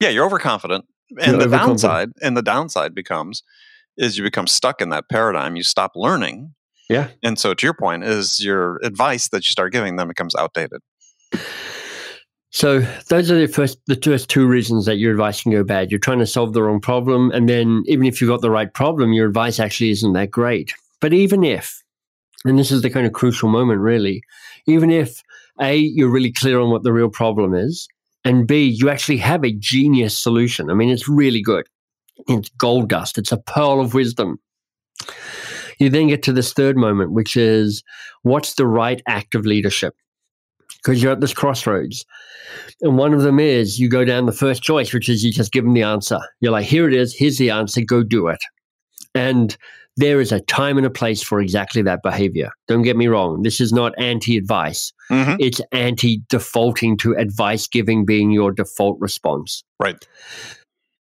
[0.00, 0.84] Yeah, you're overconfident,
[1.20, 3.42] and the downside, and the downside becomes,
[3.96, 5.56] is you become stuck in that paradigm.
[5.56, 6.54] You stop learning,
[6.88, 7.08] Yeah.
[7.22, 10.80] and so to your point, is your advice that you start giving them becomes outdated.
[12.54, 15.90] So those are the first the first two reasons that your advice can go bad.
[15.90, 18.72] You're trying to solve the wrong problem, and then even if you've got the right
[18.72, 20.72] problem, your advice actually isn't that great.
[21.00, 21.82] But even if,
[22.44, 24.22] and this is the kind of crucial moment, really,
[24.66, 25.22] even if
[25.60, 27.88] a you're really clear on what the real problem is,
[28.24, 30.70] and b you actually have a genius solution.
[30.70, 31.66] I mean, it's really good.
[32.28, 33.18] It's gold dust.
[33.18, 34.38] It's a pearl of wisdom.
[35.78, 37.82] You then get to this third moment, which is
[38.22, 39.94] what's the right act of leadership?
[40.76, 42.04] Because you're at this crossroads.
[42.80, 45.52] And one of them is you go down the first choice, which is you just
[45.52, 46.20] give them the answer.
[46.40, 48.40] You're like, here it is, here's the answer, go do it.
[49.14, 49.56] And
[49.96, 52.50] there is a time and a place for exactly that behavior.
[52.66, 53.42] Don't get me wrong.
[53.42, 55.36] This is not anti advice, Mhm.
[55.38, 59.62] it's anti defaulting to advice giving being your default response.
[59.78, 59.96] Right.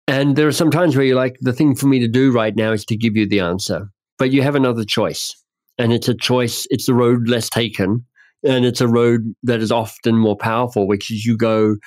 [0.08, 2.56] And there are some times where you're like, the thing for me to do right
[2.56, 3.90] now is to give you the answer.
[4.18, 5.36] But you have another choice.
[5.78, 8.06] And it's a choice, it's the road less taken.
[8.44, 11.78] And it's a road that is often more powerful, which is you go,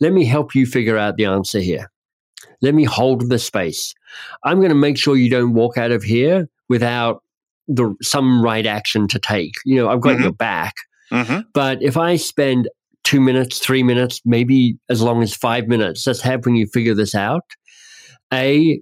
[0.00, 1.90] let me help you figure out the answer here.
[2.60, 3.94] Let me hold the space.
[4.44, 7.22] I'm going to make sure you don't walk out of here without
[7.68, 9.54] the some right action to take.
[9.64, 10.22] You know, I've got Mhm.
[10.22, 10.74] your back.
[11.10, 12.68] hmm But if I spend
[13.04, 17.14] two minutes, three minutes, maybe as long as five minutes, just helping you figure this
[17.14, 17.42] out,
[18.32, 18.80] A,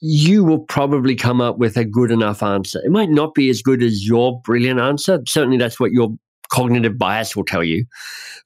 [0.00, 2.80] you will probably come up with a good enough answer.
[2.84, 5.20] It might not be as good as your brilliant answer.
[5.26, 6.10] Certainly, that's what your
[6.50, 7.84] cognitive bias will tell you.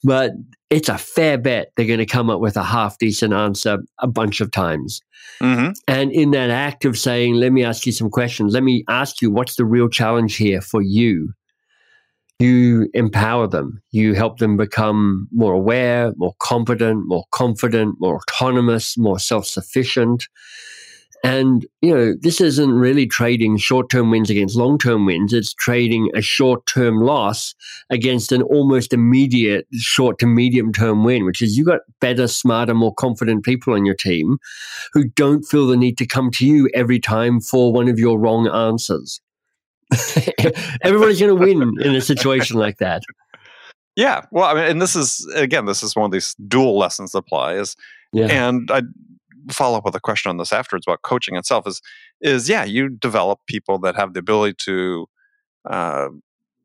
[0.03, 0.33] But
[0.71, 4.07] it's a fair bet they're going to come up with a half decent answer a
[4.07, 5.01] bunch of times.
[5.41, 8.85] hmm And in that act of saying, let me ask you some questions, let me
[8.89, 11.35] ask you what's the real challenge here for you,
[12.41, 13.83] you empower them.
[13.91, 20.27] You help them become more aware, more competent, more confident, more autonomous, more self sufficient.
[21.23, 25.35] And, you know, this isn't really trading short term wins against long term wins.
[25.35, 27.55] It's trading a short term loss
[27.91, 32.75] against an almost immediate short to medium term win, which is you got better, smarter,
[32.75, 34.39] more confident people on your team
[34.95, 38.19] who don't feel the need to come to you every time for one of your
[38.19, 39.21] wrong answers.
[40.83, 43.03] Everybody's going to win in a situation like that.
[43.97, 44.25] Yeah.
[44.31, 47.19] Well, I mean, and this is again, this is one of these dual lessons that
[47.19, 47.55] apply.
[47.55, 47.77] Is
[48.13, 48.27] Yeah.
[48.27, 48.83] and I
[49.51, 51.67] follow up with a question on this afterwards about coaching itself.
[51.67, 51.81] Is
[52.21, 55.07] is yeah, you develop people that have the ability to
[55.69, 56.09] uh,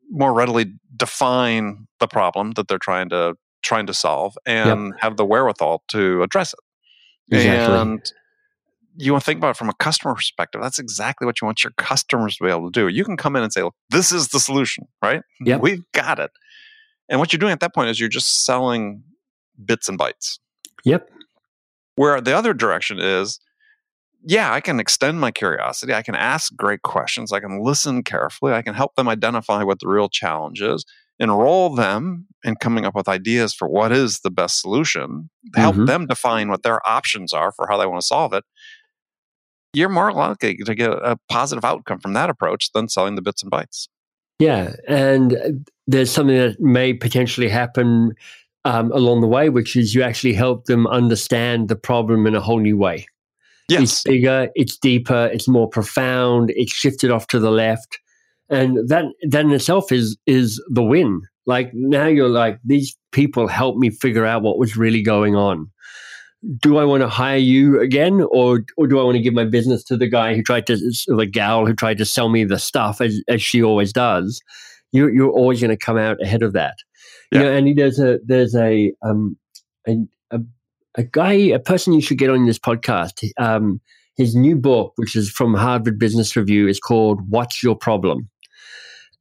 [0.10, 5.26] more readily define the problem that they're trying to trying to solve and have the
[5.26, 6.60] wherewithal to address it.
[7.36, 7.76] Exactly.
[7.76, 8.12] And
[8.98, 10.62] you want to think about it from a customer perspective.
[10.62, 12.88] That's exactly what you want your customers to be able to do.
[12.88, 15.22] You can come in and say, Look, this is the solution, right?
[15.42, 15.62] Yep.
[15.62, 16.32] We've got it.
[17.10, 19.04] And what you're doing at that point is you're just selling
[19.64, 20.40] bits and bytes.
[20.86, 21.10] Yep.
[21.96, 23.40] Where the other direction is,
[24.28, 25.94] yeah, I can extend my curiosity.
[25.94, 27.32] I can ask great questions.
[27.32, 28.54] I can listen carefully.
[28.54, 30.84] I can help them identify what the real challenge is,
[31.20, 35.88] enroll them in coming up with ideas for what is the best solution, help Mhm.
[35.88, 38.44] them define what their options are for how they want to solve it.
[39.74, 43.44] You're more likely to get a positive outcome from that approach than selling the bits
[43.44, 43.88] and bytes.
[44.40, 44.74] Yeah.
[44.88, 45.50] And uh,
[45.88, 48.14] there's something that may potentially happen
[48.66, 52.42] um, along the way, which is you actually help them understand the problem in a
[52.42, 53.06] whole new way.
[53.70, 53.82] Yes.
[53.82, 57.98] It's bigger, it's deeper, it's more profound, it's shifted off to the left.
[58.50, 61.22] And that that in itself is is the win.
[61.48, 65.72] Like now you're like these people help me figure out what was really going on.
[66.60, 69.46] Do I want to hire you again, or or do I want to give my
[69.46, 72.60] business to the guy who tried to, the gal who tried to sell me the
[72.60, 74.40] stuff as, as she always does?
[74.92, 76.76] You're you're always going to come out ahead of that.
[77.32, 77.40] Yeah.
[77.40, 79.38] You know, and there's a there's a um
[79.88, 79.96] a,
[80.32, 80.40] a,
[80.96, 83.28] a guy a person you should get on this podcast.
[83.38, 83.82] Um,
[84.18, 88.30] his new book, which is from Harvard Business Review, is called "What's Your Problem."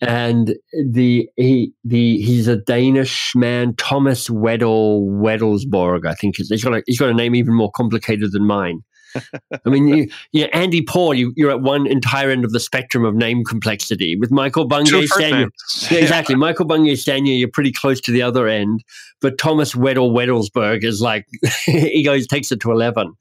[0.01, 0.57] and
[0.93, 6.37] the he the he's a Danish man, Thomas Wedell-Wedellsborg, I think.
[6.37, 8.83] He's got a, he's got a name even more complicated than mine.
[9.15, 13.05] I mean, you, you, Andy Paul, you, are at one entire end of the spectrum
[13.05, 14.17] of name complexity.
[14.17, 15.49] With Michael Bungay Stanier,
[15.91, 16.35] yeah, exactly.
[16.35, 18.85] Michael Bungay Stanier, you're pretty close to the other end.
[19.21, 21.27] But Thomas Wedell-Wedellsborg is like
[21.65, 23.15] he goes takes it to eleven.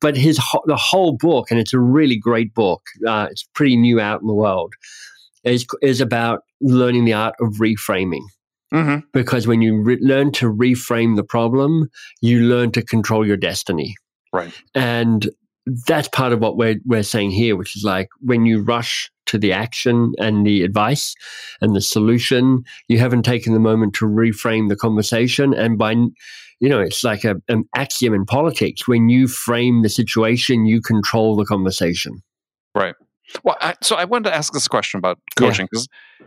[0.00, 0.36] But his
[0.66, 2.82] the whole book, and it's a really great book.
[3.06, 4.74] Uh, it's pretty new out in the world
[5.46, 8.24] is is about learning the art of reframing.
[8.74, 9.06] Mm-hmm.
[9.12, 11.88] Because when you re- learn to reframe the problem,
[12.20, 13.94] you learn to control your destiny.
[14.36, 14.52] Right.
[14.74, 15.28] And
[15.86, 19.38] that's part of what we're we're saying here, which is like when you rush to
[19.38, 21.14] the action and the advice
[21.60, 25.52] and the solution, you haven't taken the moment to reframe the conversation.
[25.52, 25.92] And by
[26.60, 28.88] you know, it's like a, an axiom in politics.
[28.88, 32.22] When you frame the situation, you control the conversation.
[32.74, 32.94] Right.
[33.42, 35.88] Well, I, so I wanted to ask this question about coaching because
[36.20, 36.26] yeah.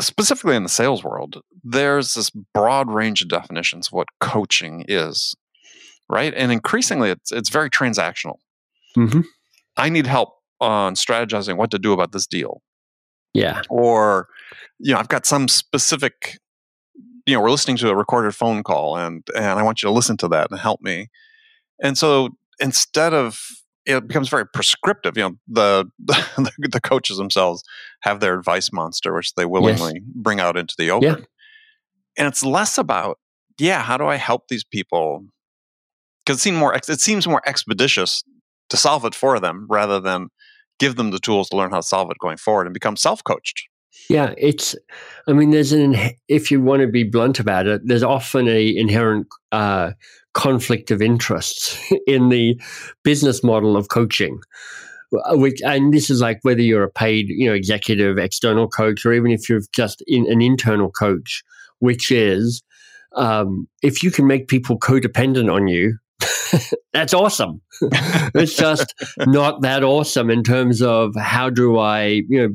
[0.00, 5.34] specifically in the sales world, there's this broad range of definitions of what coaching is,
[6.10, 6.34] right?
[6.34, 8.36] And increasingly, it's it's very transactional.
[8.96, 9.20] Mm-hmm.
[9.76, 12.60] I need help on strategizing what to do about this deal.
[13.32, 13.62] Yeah.
[13.70, 14.28] Or,
[14.78, 16.38] you know, I've got some specific,
[17.26, 19.92] you know, we're listening to a recorded phone call and and I want you to
[19.92, 21.08] listen to that and help me.
[21.82, 23.40] And so instead of
[23.86, 25.16] it becomes very prescriptive.
[25.16, 25.90] You know, the,
[26.36, 27.62] the, the coaches themselves
[28.02, 30.02] have their advice monster, which they willingly yes.
[30.14, 31.24] bring out into the open, yeah.
[32.18, 33.18] and it's less about
[33.58, 35.24] yeah, how do I help these people?
[36.24, 38.22] Because it seems more it seems more expeditious
[38.68, 40.28] to solve it for them rather than
[40.78, 43.22] give them the tools to learn how to solve it going forward and become self
[43.22, 43.68] coached.
[44.08, 44.74] Yeah, it's.
[45.28, 45.96] I mean, there's an.
[46.28, 49.92] If you want to be blunt about it, there's often a inherent uh,
[50.32, 52.60] conflict of interests in the
[53.04, 54.40] business model of coaching.
[55.12, 59.04] Uh, which, and this is like whether you're a paid, you know, executive, external coach,
[59.04, 61.42] or even if you're just in an internal coach,
[61.80, 62.62] which is
[63.16, 65.98] um, if you can make people codependent on you,
[66.92, 67.60] that's awesome.
[67.82, 72.54] it's just not that awesome in terms of how do I, you know,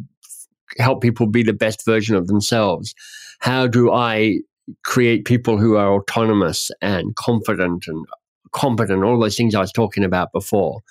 [0.78, 2.94] help people be the best version of themselves?
[3.40, 4.40] How do I
[4.84, 8.06] create people who are autonomous and confident and
[8.56, 10.82] competent, all those things I was talking about before.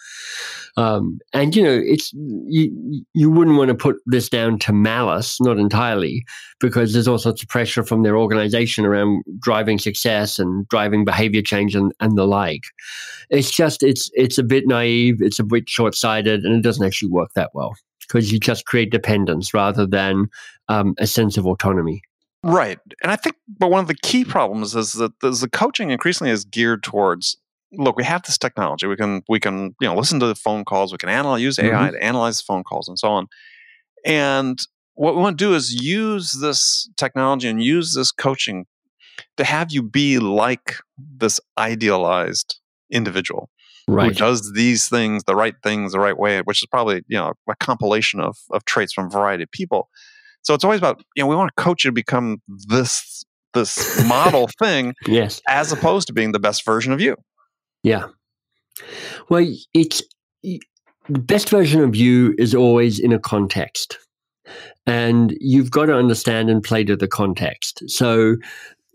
[0.77, 5.40] Um, and you know, it's you you wouldn't want to put this down to malice,
[5.40, 6.24] not entirely,
[6.61, 11.42] because there's all sorts of pressure from their organization around driving success and driving behavior
[11.42, 12.64] change and, and the like.
[13.31, 16.85] It's just it's it's a bit naive, it's a bit short sighted, and it doesn't
[16.85, 20.27] actually work that well because you just create dependence rather than
[20.68, 22.03] um, a sense of autonomy.
[22.42, 22.79] Right.
[23.03, 26.44] And I think, but one of the key problems is that the coaching increasingly is
[26.44, 27.38] geared towards
[27.77, 28.87] look, we have this technology.
[28.87, 30.93] We can, we can, you know, listen to the phone calls.
[30.93, 31.95] We can analyze, use AI mm-hmm.
[31.95, 33.27] to analyze the phone calls and so on.
[34.05, 34.59] And
[34.95, 38.67] what we want to do is use this technology and use this coaching
[39.37, 42.61] to have you be like this idealized
[42.91, 43.51] individual
[43.89, 44.09] right.
[44.09, 47.33] who does these things the right things the right way, which is probably you know
[47.49, 49.89] a compilation of of traits from a variety of people.
[50.43, 54.05] So it's always about you know we want to coach you to become this this
[54.07, 57.17] model thing, yes, as opposed to being the best version of you.
[57.85, 58.09] Yeah.
[59.29, 60.03] Well, it's
[60.42, 60.61] the
[61.09, 63.99] best version of you is always in a context,
[64.87, 67.85] and you've got to understand and play to the context.
[67.87, 68.37] So.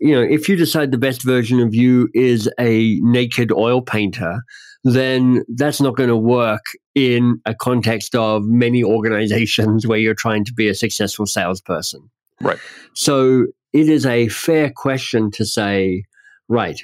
[0.02, 4.42] You know, if you decide the best version of you is a naked oil painter,
[4.82, 10.46] then that's not going to work in a context of many organizations where you're trying
[10.46, 12.10] to be a successful salesperson.
[12.40, 12.58] Right.
[12.94, 16.04] So it is a fair question to say,
[16.48, 16.80] right,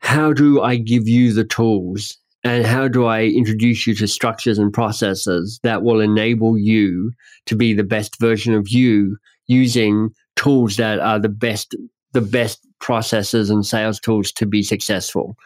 [0.00, 4.58] how do I give you the tools and how do I introduce you to structures
[4.58, 7.12] and processes that will enable you
[7.46, 11.74] to be the best version of you using tools that are the best
[12.12, 15.36] the best processes and sales tools to be successful.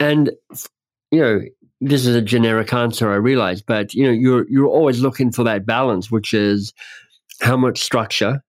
[0.00, 0.30] And
[1.10, 1.40] you know,
[1.80, 5.44] this is a generic answer, I realize, but you know, you're you're always looking for
[5.44, 6.72] that balance, which is
[7.40, 8.42] how much structure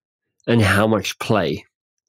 [0.46, 1.64] and how much play.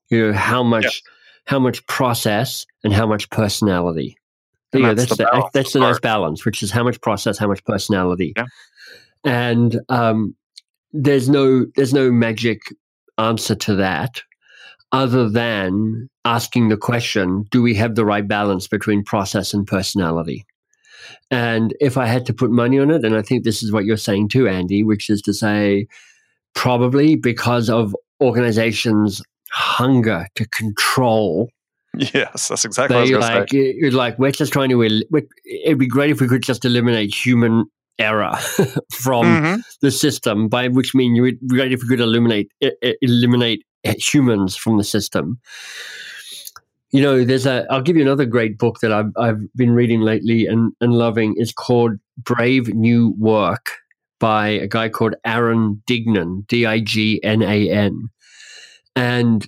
[0.10, 1.04] You know, how much.
[1.46, 4.18] How much process and how much personality.
[4.74, 7.48] And that's, that's the, the that's the nice balance, which is how much process, how
[7.48, 8.34] much personality.
[8.38, 8.46] Yeah.
[9.26, 10.36] And um,
[10.94, 12.62] there's no there's no magic
[13.18, 14.22] answer to that.
[14.92, 20.46] other than asking the question do we have the right balance between process and personality?
[21.30, 23.86] And if I had to put money on it, and I think this is what
[23.86, 25.88] you're saying too, Andy, which is to say,
[26.54, 31.50] probably because of organizations' hunger to control.
[31.98, 33.50] Yes, that's exactly they what I was like.
[33.52, 34.82] It's like we're just trying to.
[34.84, 37.66] It'd be great if we could just eliminate human
[38.00, 38.34] error
[38.94, 39.62] from mm-hmm.
[39.82, 40.48] the system.
[40.48, 42.52] By which mean, you would be great if we could eliminate
[43.02, 45.40] eliminate humans from the system.
[46.92, 47.66] You know, there's a.
[47.70, 51.36] I'll give you another great book that I've I've been reading lately and and loving.
[51.38, 53.72] It's called Brave New Work
[54.20, 58.10] by a guy called Aaron Dignan, D I G N A N,
[58.96, 59.48] and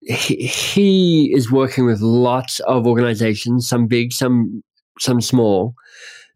[0.00, 4.62] he, he is working with lots of organizations, some big, some
[4.98, 5.74] some small,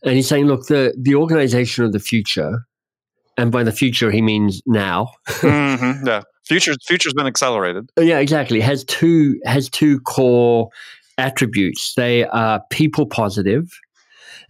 [0.05, 2.67] and he's saying, look, the the organization of the future,
[3.37, 5.13] and by the future he means now.
[5.29, 7.91] mm-hmm, yeah, future future's been accelerated.
[7.99, 8.61] Yeah, exactly.
[8.61, 10.69] Has two has two core
[11.19, 11.95] attributes.
[11.95, 13.71] They are people positive,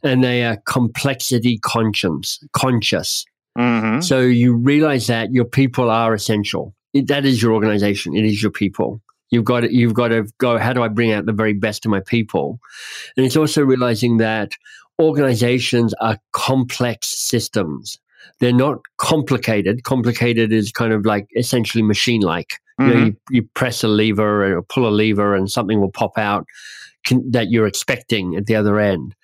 [0.03, 2.43] and they are complexity conscious.
[2.53, 3.25] Conscious.
[3.57, 4.01] Mm-hmm.
[4.01, 6.75] So you realize that your people are essential.
[6.95, 8.15] That is your organization.
[8.15, 9.01] It is your people.
[9.31, 10.59] You've got to, you've got to go.
[10.59, 12.61] How do I bring out the very best of my people?
[13.17, 14.53] And it's also realizing that
[15.01, 17.99] organizations are complex systems.
[18.41, 19.83] They're not complicated.
[19.85, 22.61] Complicated is kind of like essentially machine like.
[22.81, 22.89] Mm-hmm.
[22.89, 26.19] You, know, you, you, press a lever or pull a lever and something will pop
[26.19, 26.47] out
[27.05, 29.15] can, that you're expecting at the other end.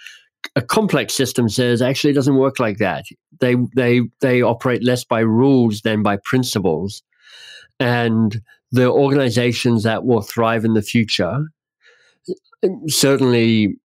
[0.56, 3.04] A complex system says actually it doesn't work like that.
[3.40, 7.02] They they they operate less by rules than by principles,
[7.80, 8.40] and
[8.70, 11.46] the organizations that will thrive in the future
[12.86, 13.76] certainly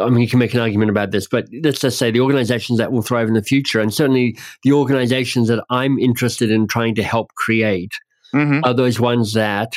[0.00, 2.78] I mean, you can make an argument about this, but let's just say the organizations
[2.78, 6.94] that will thrive in the future, and certainly the organizations that I'm interested in trying
[6.94, 7.92] to help create,
[8.34, 8.64] mm-hmm.
[8.64, 9.76] are those ones that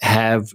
[0.00, 0.52] have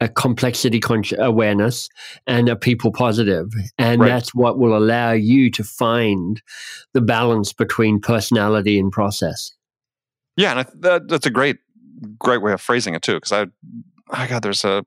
[0.00, 1.88] a complexity con- awareness
[2.26, 3.52] and are people positive.
[3.78, 4.08] And right.
[4.08, 6.42] that's what will allow you to find
[6.92, 9.52] the balance between personality and process.
[10.36, 11.58] Yeah, and I, that, that's a great,
[12.18, 13.14] great way of phrasing it too.
[13.14, 13.46] Because I,
[14.10, 14.84] I God, there's a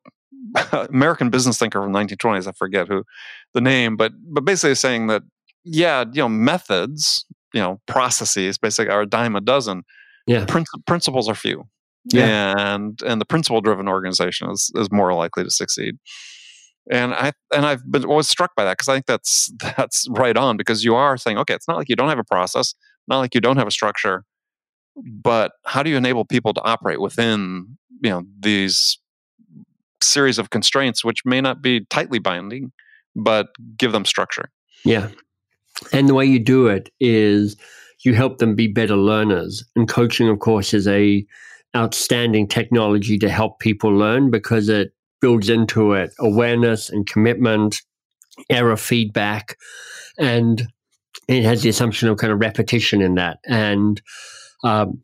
[0.89, 2.48] American business thinker from 1920s.
[2.48, 3.04] I forget who
[3.54, 5.24] the name, but but basically saying that
[5.63, 9.84] yeah, you know, methods, you know, processes basically are a dime a dozen.
[10.28, 11.65] Yeah, Prin- principles are few.
[12.06, 15.98] Yeah, and and the principle driven organization is is more likely to succeed.
[16.91, 20.38] And I and I've been always struck by that because I think that's that's right
[20.38, 22.74] on because you are saying okay, it's not like you don't have a process,
[23.08, 24.24] not like you don't have a structure,
[25.06, 28.98] but how do you enable people to operate within you know these
[30.02, 32.72] series of constraints, which may not be tightly binding,
[33.16, 34.50] but give them structure.
[34.86, 35.10] Yeah.
[35.92, 37.56] And the way you do it is
[38.04, 39.64] you help them be better learners.
[39.76, 41.26] And coaching, of course, is a
[41.76, 47.82] outstanding technology to help people learn because it builds into it awareness and commitment,
[48.50, 49.58] error feedback,
[50.18, 50.68] and
[51.28, 53.38] it has the assumption of kind of repetition in that.
[53.46, 54.02] And
[54.63, 55.02] um,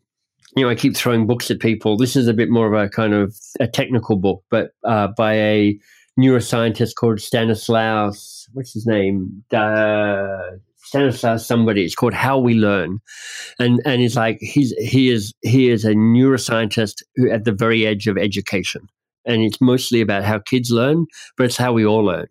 [0.55, 1.97] you know, I keep throwing books at people.
[1.97, 5.33] This is a bit more of a kind of a technical book, but uh, by
[5.33, 5.79] a
[6.19, 8.47] neuroscientist called Stanislas.
[8.53, 9.43] What's his name?
[9.53, 11.83] Uh, Stanislas somebody.
[11.83, 12.99] It's called How We Learn,
[13.59, 17.85] and and he's like he's he is he is a neuroscientist who at the very
[17.85, 18.87] edge of education,
[19.25, 21.05] and it's mostly about how kids learn,
[21.37, 22.27] but it's how we all learn,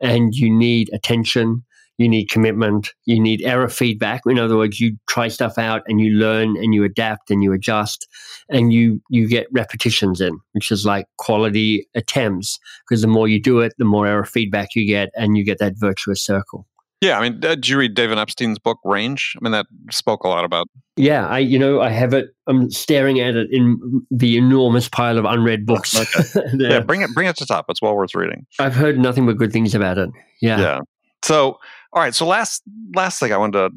[0.00, 1.64] and you need attention
[2.02, 4.22] you need commitment, you need error feedback.
[4.26, 7.52] In other words, you try stuff out and you learn and you adapt and you
[7.52, 8.06] adjust
[8.48, 12.58] and you you get repetitions in, which is like quality attempts.
[12.86, 15.58] Because the more you do it, the more error feedback you get, and you get
[15.58, 16.66] that virtuous circle.
[17.02, 19.36] Yeah, I mean, uh, did you read David Epstein's book Range?
[19.36, 20.68] I mean, that spoke a lot about.
[20.96, 22.28] Yeah, I you know I have it.
[22.46, 25.98] I'm staring at it in the enormous pile of unread oh, books.
[25.98, 26.40] Okay.
[26.54, 27.66] yeah, bring it bring it to top.
[27.68, 28.46] It's well worth reading.
[28.60, 30.10] I've heard nothing but good things about it.
[30.40, 30.60] Yeah.
[30.60, 30.80] Yeah.
[31.24, 31.58] So
[31.92, 32.14] all right.
[32.14, 32.62] So last
[32.94, 33.70] last thing I wanted to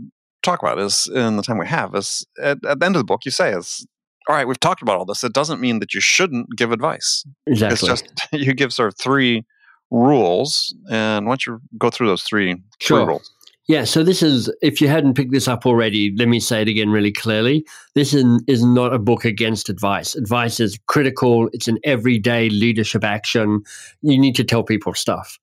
[0.44, 3.06] talk about is in the time we have is at, at the end of the
[3.06, 3.86] book you say is
[4.28, 4.48] all right.
[4.48, 5.24] We've talked about all this.
[5.24, 7.24] It doesn't mean that you shouldn't give advice.
[7.48, 7.90] Exactly.
[7.90, 9.46] It's just you give sort of three
[9.92, 13.00] rules, and once you go through those three, sure.
[13.00, 13.32] three rules?
[13.68, 16.68] Yeah, so this is, if you hadn't picked this up already, let me say it
[16.68, 17.66] again really clearly.
[17.96, 20.14] This is, is not a book against advice.
[20.14, 23.64] Advice is critical, it's an everyday leadership action.
[24.04, 25.40] You need to tell people stuff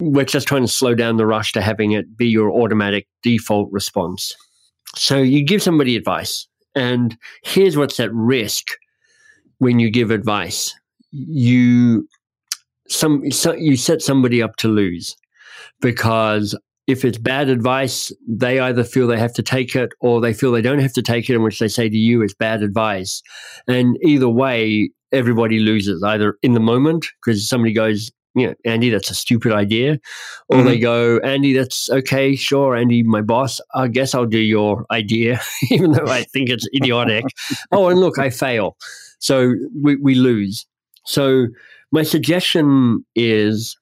[0.00, 3.70] we're just trying to slow down the rush to having it be your automatic default
[3.72, 4.34] response.
[4.94, 8.64] So you give somebody advice, and here's what's at risk
[9.58, 10.74] when you give advice.
[11.10, 12.08] You
[12.88, 15.16] some so you set somebody up to lose
[15.80, 20.32] because if it's bad advice, they either feel they have to take it or they
[20.32, 22.62] feel they don't have to take it, in which they say to you it's bad
[22.62, 23.22] advice.
[23.66, 28.90] And either way, everybody loses either in the moment because somebody goes, you know, Andy,
[28.90, 29.98] that's a stupid idea.
[30.48, 30.66] Or mm-hmm.
[30.66, 35.40] they go, Andy, that's okay, sure, Andy, my boss, I guess I'll do your idea,
[35.70, 37.24] even though I think it's idiotic.
[37.72, 38.76] oh, and look, I fail.
[39.18, 40.66] So we, we lose.
[41.06, 41.46] So
[41.90, 43.76] my suggestion is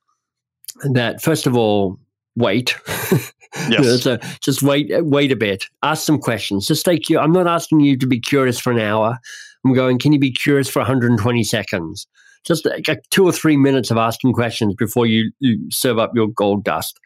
[0.84, 1.98] that, first of all,
[2.36, 2.76] wait.
[3.70, 4.02] Yes.
[4.02, 5.66] so just wait, wait a bit.
[5.84, 6.66] Ask some questions.
[6.66, 7.20] Just take you.
[7.20, 9.16] I'm not asking you to be curious for an hour.
[9.64, 10.00] I'm going.
[10.00, 12.08] Can you be curious for 120 seconds?
[12.44, 16.28] Just like two or three minutes of asking questions before you, you serve up your
[16.28, 16.98] gold dust.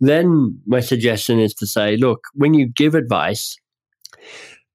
[0.00, 3.56] Then my suggestion is to say, look, when you give advice,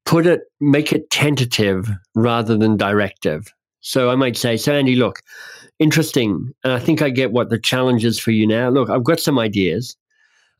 [0.06, 3.54] put it, make it tentative rather than directive.
[3.80, 5.22] So I might say, so Andy, look,
[5.80, 6.52] interesting.
[6.64, 8.70] And I think I get what the challenge is for you now.
[8.70, 9.96] Look, I've got some ideas.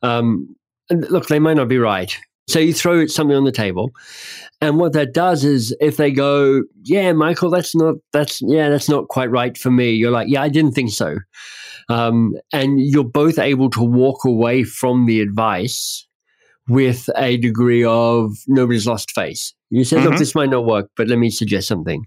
[0.02, 0.54] Um,
[0.90, 2.16] look, they might not be right.
[2.46, 3.90] So you throw something on the table,
[4.60, 8.88] and what that does is, if they go, "Yeah, Michael, that's not that's yeah, that's
[8.88, 11.16] not quite right for me," you're like, "Yeah, I didn't think so,"
[11.88, 16.06] um, and you're both able to walk away from the advice
[16.68, 19.54] with a degree of nobody's lost face.
[19.70, 20.08] You say, mm-hmm.
[20.10, 22.06] "Look, this might not work, but let me suggest something."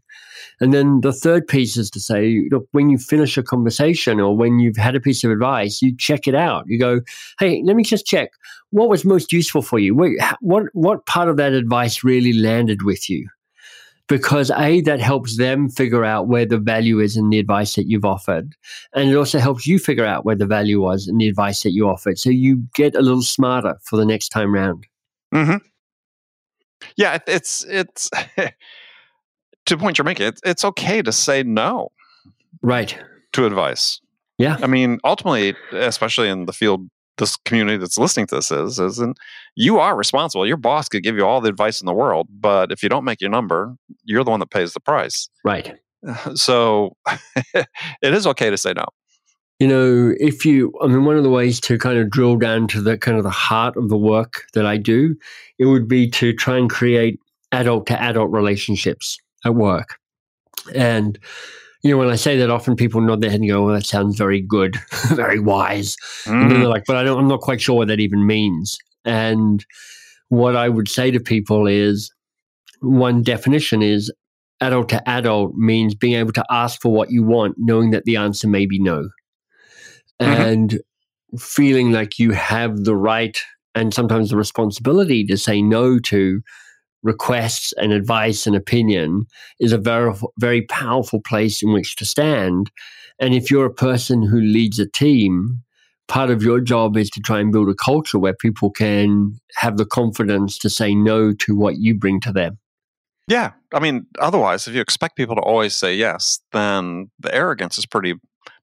[0.60, 4.36] And then the third piece is to say, look, when you finish a conversation or
[4.36, 6.66] when you've had a piece of advice, you check it out.
[6.68, 7.01] You go,
[7.39, 8.32] hey, let me just check
[8.72, 9.95] what was most useful for you.
[10.41, 13.28] What what part of that advice really landed with you?
[14.08, 17.88] Because a that helps them figure out where the value is in the advice that
[17.88, 18.55] you've offered,
[18.93, 21.72] and it also helps you figure out where the value was in the advice that
[21.72, 22.18] you offered.
[22.18, 24.88] So you get a little smarter for the next time round.
[25.34, 25.58] Mm-hmm.
[26.95, 31.89] Yeah, it's it's to the point you're making, it's, it's okay to say no.
[32.62, 32.97] Right.
[33.34, 34.01] To advice.
[34.38, 34.58] Yeah.
[34.62, 38.99] I mean, ultimately, especially in the field this community that's listening to this is, is
[38.99, 39.18] and
[39.55, 40.45] you are responsible.
[40.45, 43.03] Your boss could give you all the advice in the world, but if you don't
[43.03, 45.30] make your number, you're the one that pays the price.
[45.43, 45.76] Right.
[46.36, 46.95] So
[47.55, 48.86] it is okay to say no.
[49.59, 52.68] You know, if you, I mean, one of the ways to kind of drill down
[52.68, 55.15] to the kind of the heart of the work that I do,
[55.57, 57.20] it would be to try and create
[57.51, 59.97] adult to adult relationships at work.
[60.76, 61.18] And,
[61.84, 63.86] you know, when I say that, often people nod their head and go, well, that
[63.86, 64.78] sounds very good,
[65.09, 65.95] very wise.
[66.25, 66.41] Mm.
[66.43, 68.78] And they're like, but I don't, I'm not quite sure what that even means.
[69.05, 69.65] And
[70.30, 72.11] what I would say to people is
[72.82, 74.11] one definition is
[74.59, 78.17] adult to adult means being able to ask for what you want, knowing that the
[78.17, 79.09] answer may be no.
[80.19, 80.41] Mm-hmm.
[80.41, 80.80] And
[81.39, 83.38] feeling like you have the right
[83.75, 86.41] and sometimes the responsibility to say no to
[87.03, 89.25] requests and advice and opinion
[89.59, 92.71] is a very, very powerful place in which to stand.
[93.19, 95.63] And if you're a person who leads a team,
[96.07, 99.77] part of your job is to try and build a culture where people can have
[99.77, 102.57] the confidence to say no to what you bring to them.
[103.27, 103.51] Yeah.
[103.73, 107.85] I mean, otherwise, if you expect people to always say yes, then the arrogance is
[107.85, 108.15] pretty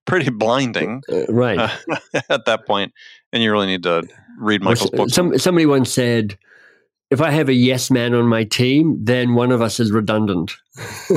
[0.06, 1.58] pretty blinding, uh, right?
[1.58, 1.96] Uh,
[2.28, 2.92] at that point,
[3.32, 4.02] and you really need to
[4.38, 5.10] read Michael's book.
[5.10, 6.38] Some, somebody once said,
[7.14, 10.56] if I have a yes man on my team, then one of us is redundant.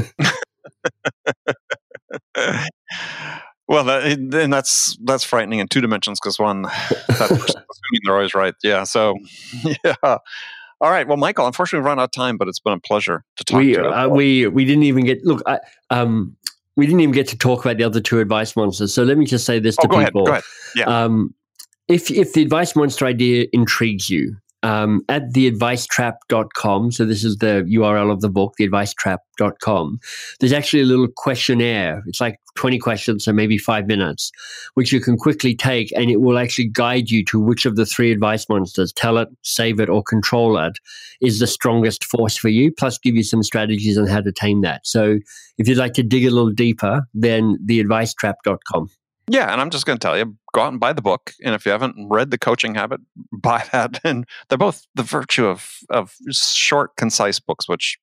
[3.68, 8.36] well, that, and that's that's frightening in two dimensions because one, that assuming they're always
[8.36, 8.54] right.
[8.64, 8.84] Yeah.
[8.84, 9.16] So,
[9.84, 9.96] yeah.
[10.80, 11.08] All right.
[11.08, 13.58] Well, Michael, unfortunately, we've run out of time, but it's been a pleasure to talk
[13.58, 13.88] we, to you.
[13.88, 15.42] Uh, we we didn't even get look.
[15.48, 16.38] I, um,
[16.76, 18.94] we didn't even get to talk about the other two advice monsters.
[18.94, 20.28] So let me just say this oh, to go people.
[20.28, 20.44] Ahead, go ahead.
[20.76, 21.04] Yeah.
[21.04, 21.34] Um,
[21.88, 24.38] if if the advice monster idea intrigues you,
[24.68, 26.92] um, at theadvicetrap.com.
[26.92, 30.00] So this is the URL of the book, theadvicetrap.com.
[30.42, 32.04] There's actually a little questionnaire.
[32.06, 34.30] It's like 20 questions, so maybe five minutes,
[34.74, 37.86] which you can quickly take, and it will actually guide you to which of the
[37.86, 40.78] three advice monsters, tell it, save it, or control it,
[41.22, 44.62] is the strongest force for you, plus give you some strategies on how to tame
[44.64, 44.86] that.
[44.86, 45.20] So
[45.58, 48.90] if you'd like to dig a little deeper, then theadvicetrap.com.
[49.30, 51.34] Yeah, and I'm just going to tell you, go out and buy the book.
[51.44, 53.02] And if you haven't read The Coaching Habit,
[53.32, 54.00] buy that.
[54.04, 57.98] And they're both the virtue of of short, concise books, which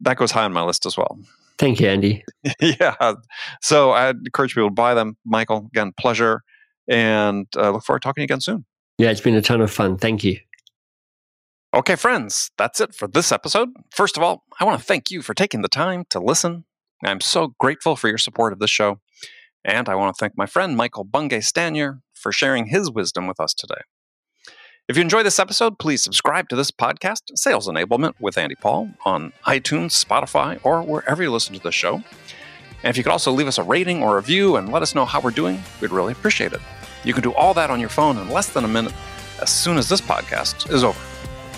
[0.00, 1.18] that goes high on my list as well.
[1.58, 2.24] Thank you, Andy.
[2.60, 3.14] yeah.
[3.60, 5.16] So I encourage people to buy them.
[5.26, 6.42] Michael, again, pleasure,
[6.88, 8.64] and uh, look forward to talking again soon.
[8.98, 9.98] Yeah, it's been a ton of fun.
[9.98, 10.38] Thank you.
[11.72, 13.68] Okay, friends, that's it for this episode.
[13.92, 16.64] First of all, I want to thank you for taking the time to listen.
[17.04, 19.00] I'm so grateful for your support of this show.
[19.64, 23.40] And I want to thank my friend Michael Bungay Stanier for sharing his wisdom with
[23.40, 23.82] us today.
[24.88, 28.90] If you enjoy this episode, please subscribe to this podcast, Sales Enablement with Andy Paul,
[29.04, 32.02] on iTunes, Spotify, or wherever you listen to the show.
[32.82, 34.94] And if you could also leave us a rating or a review and let us
[34.94, 36.60] know how we're doing, we'd really appreciate it.
[37.04, 38.94] You can do all that on your phone in less than a minute
[39.40, 40.98] as soon as this podcast is over.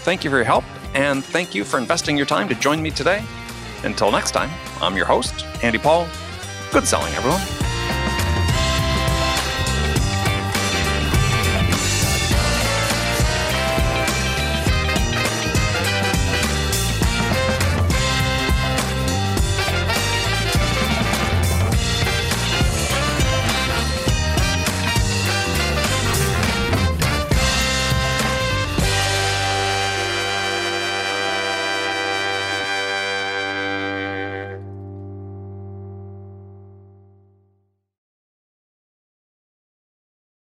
[0.03, 2.91] Thank you for your help, and thank you for investing your time to join me
[2.91, 3.25] today.
[3.85, 4.51] Until next time,
[4.81, 6.07] I'm your host, Andy Paul.
[6.71, 7.72] Good selling, everyone.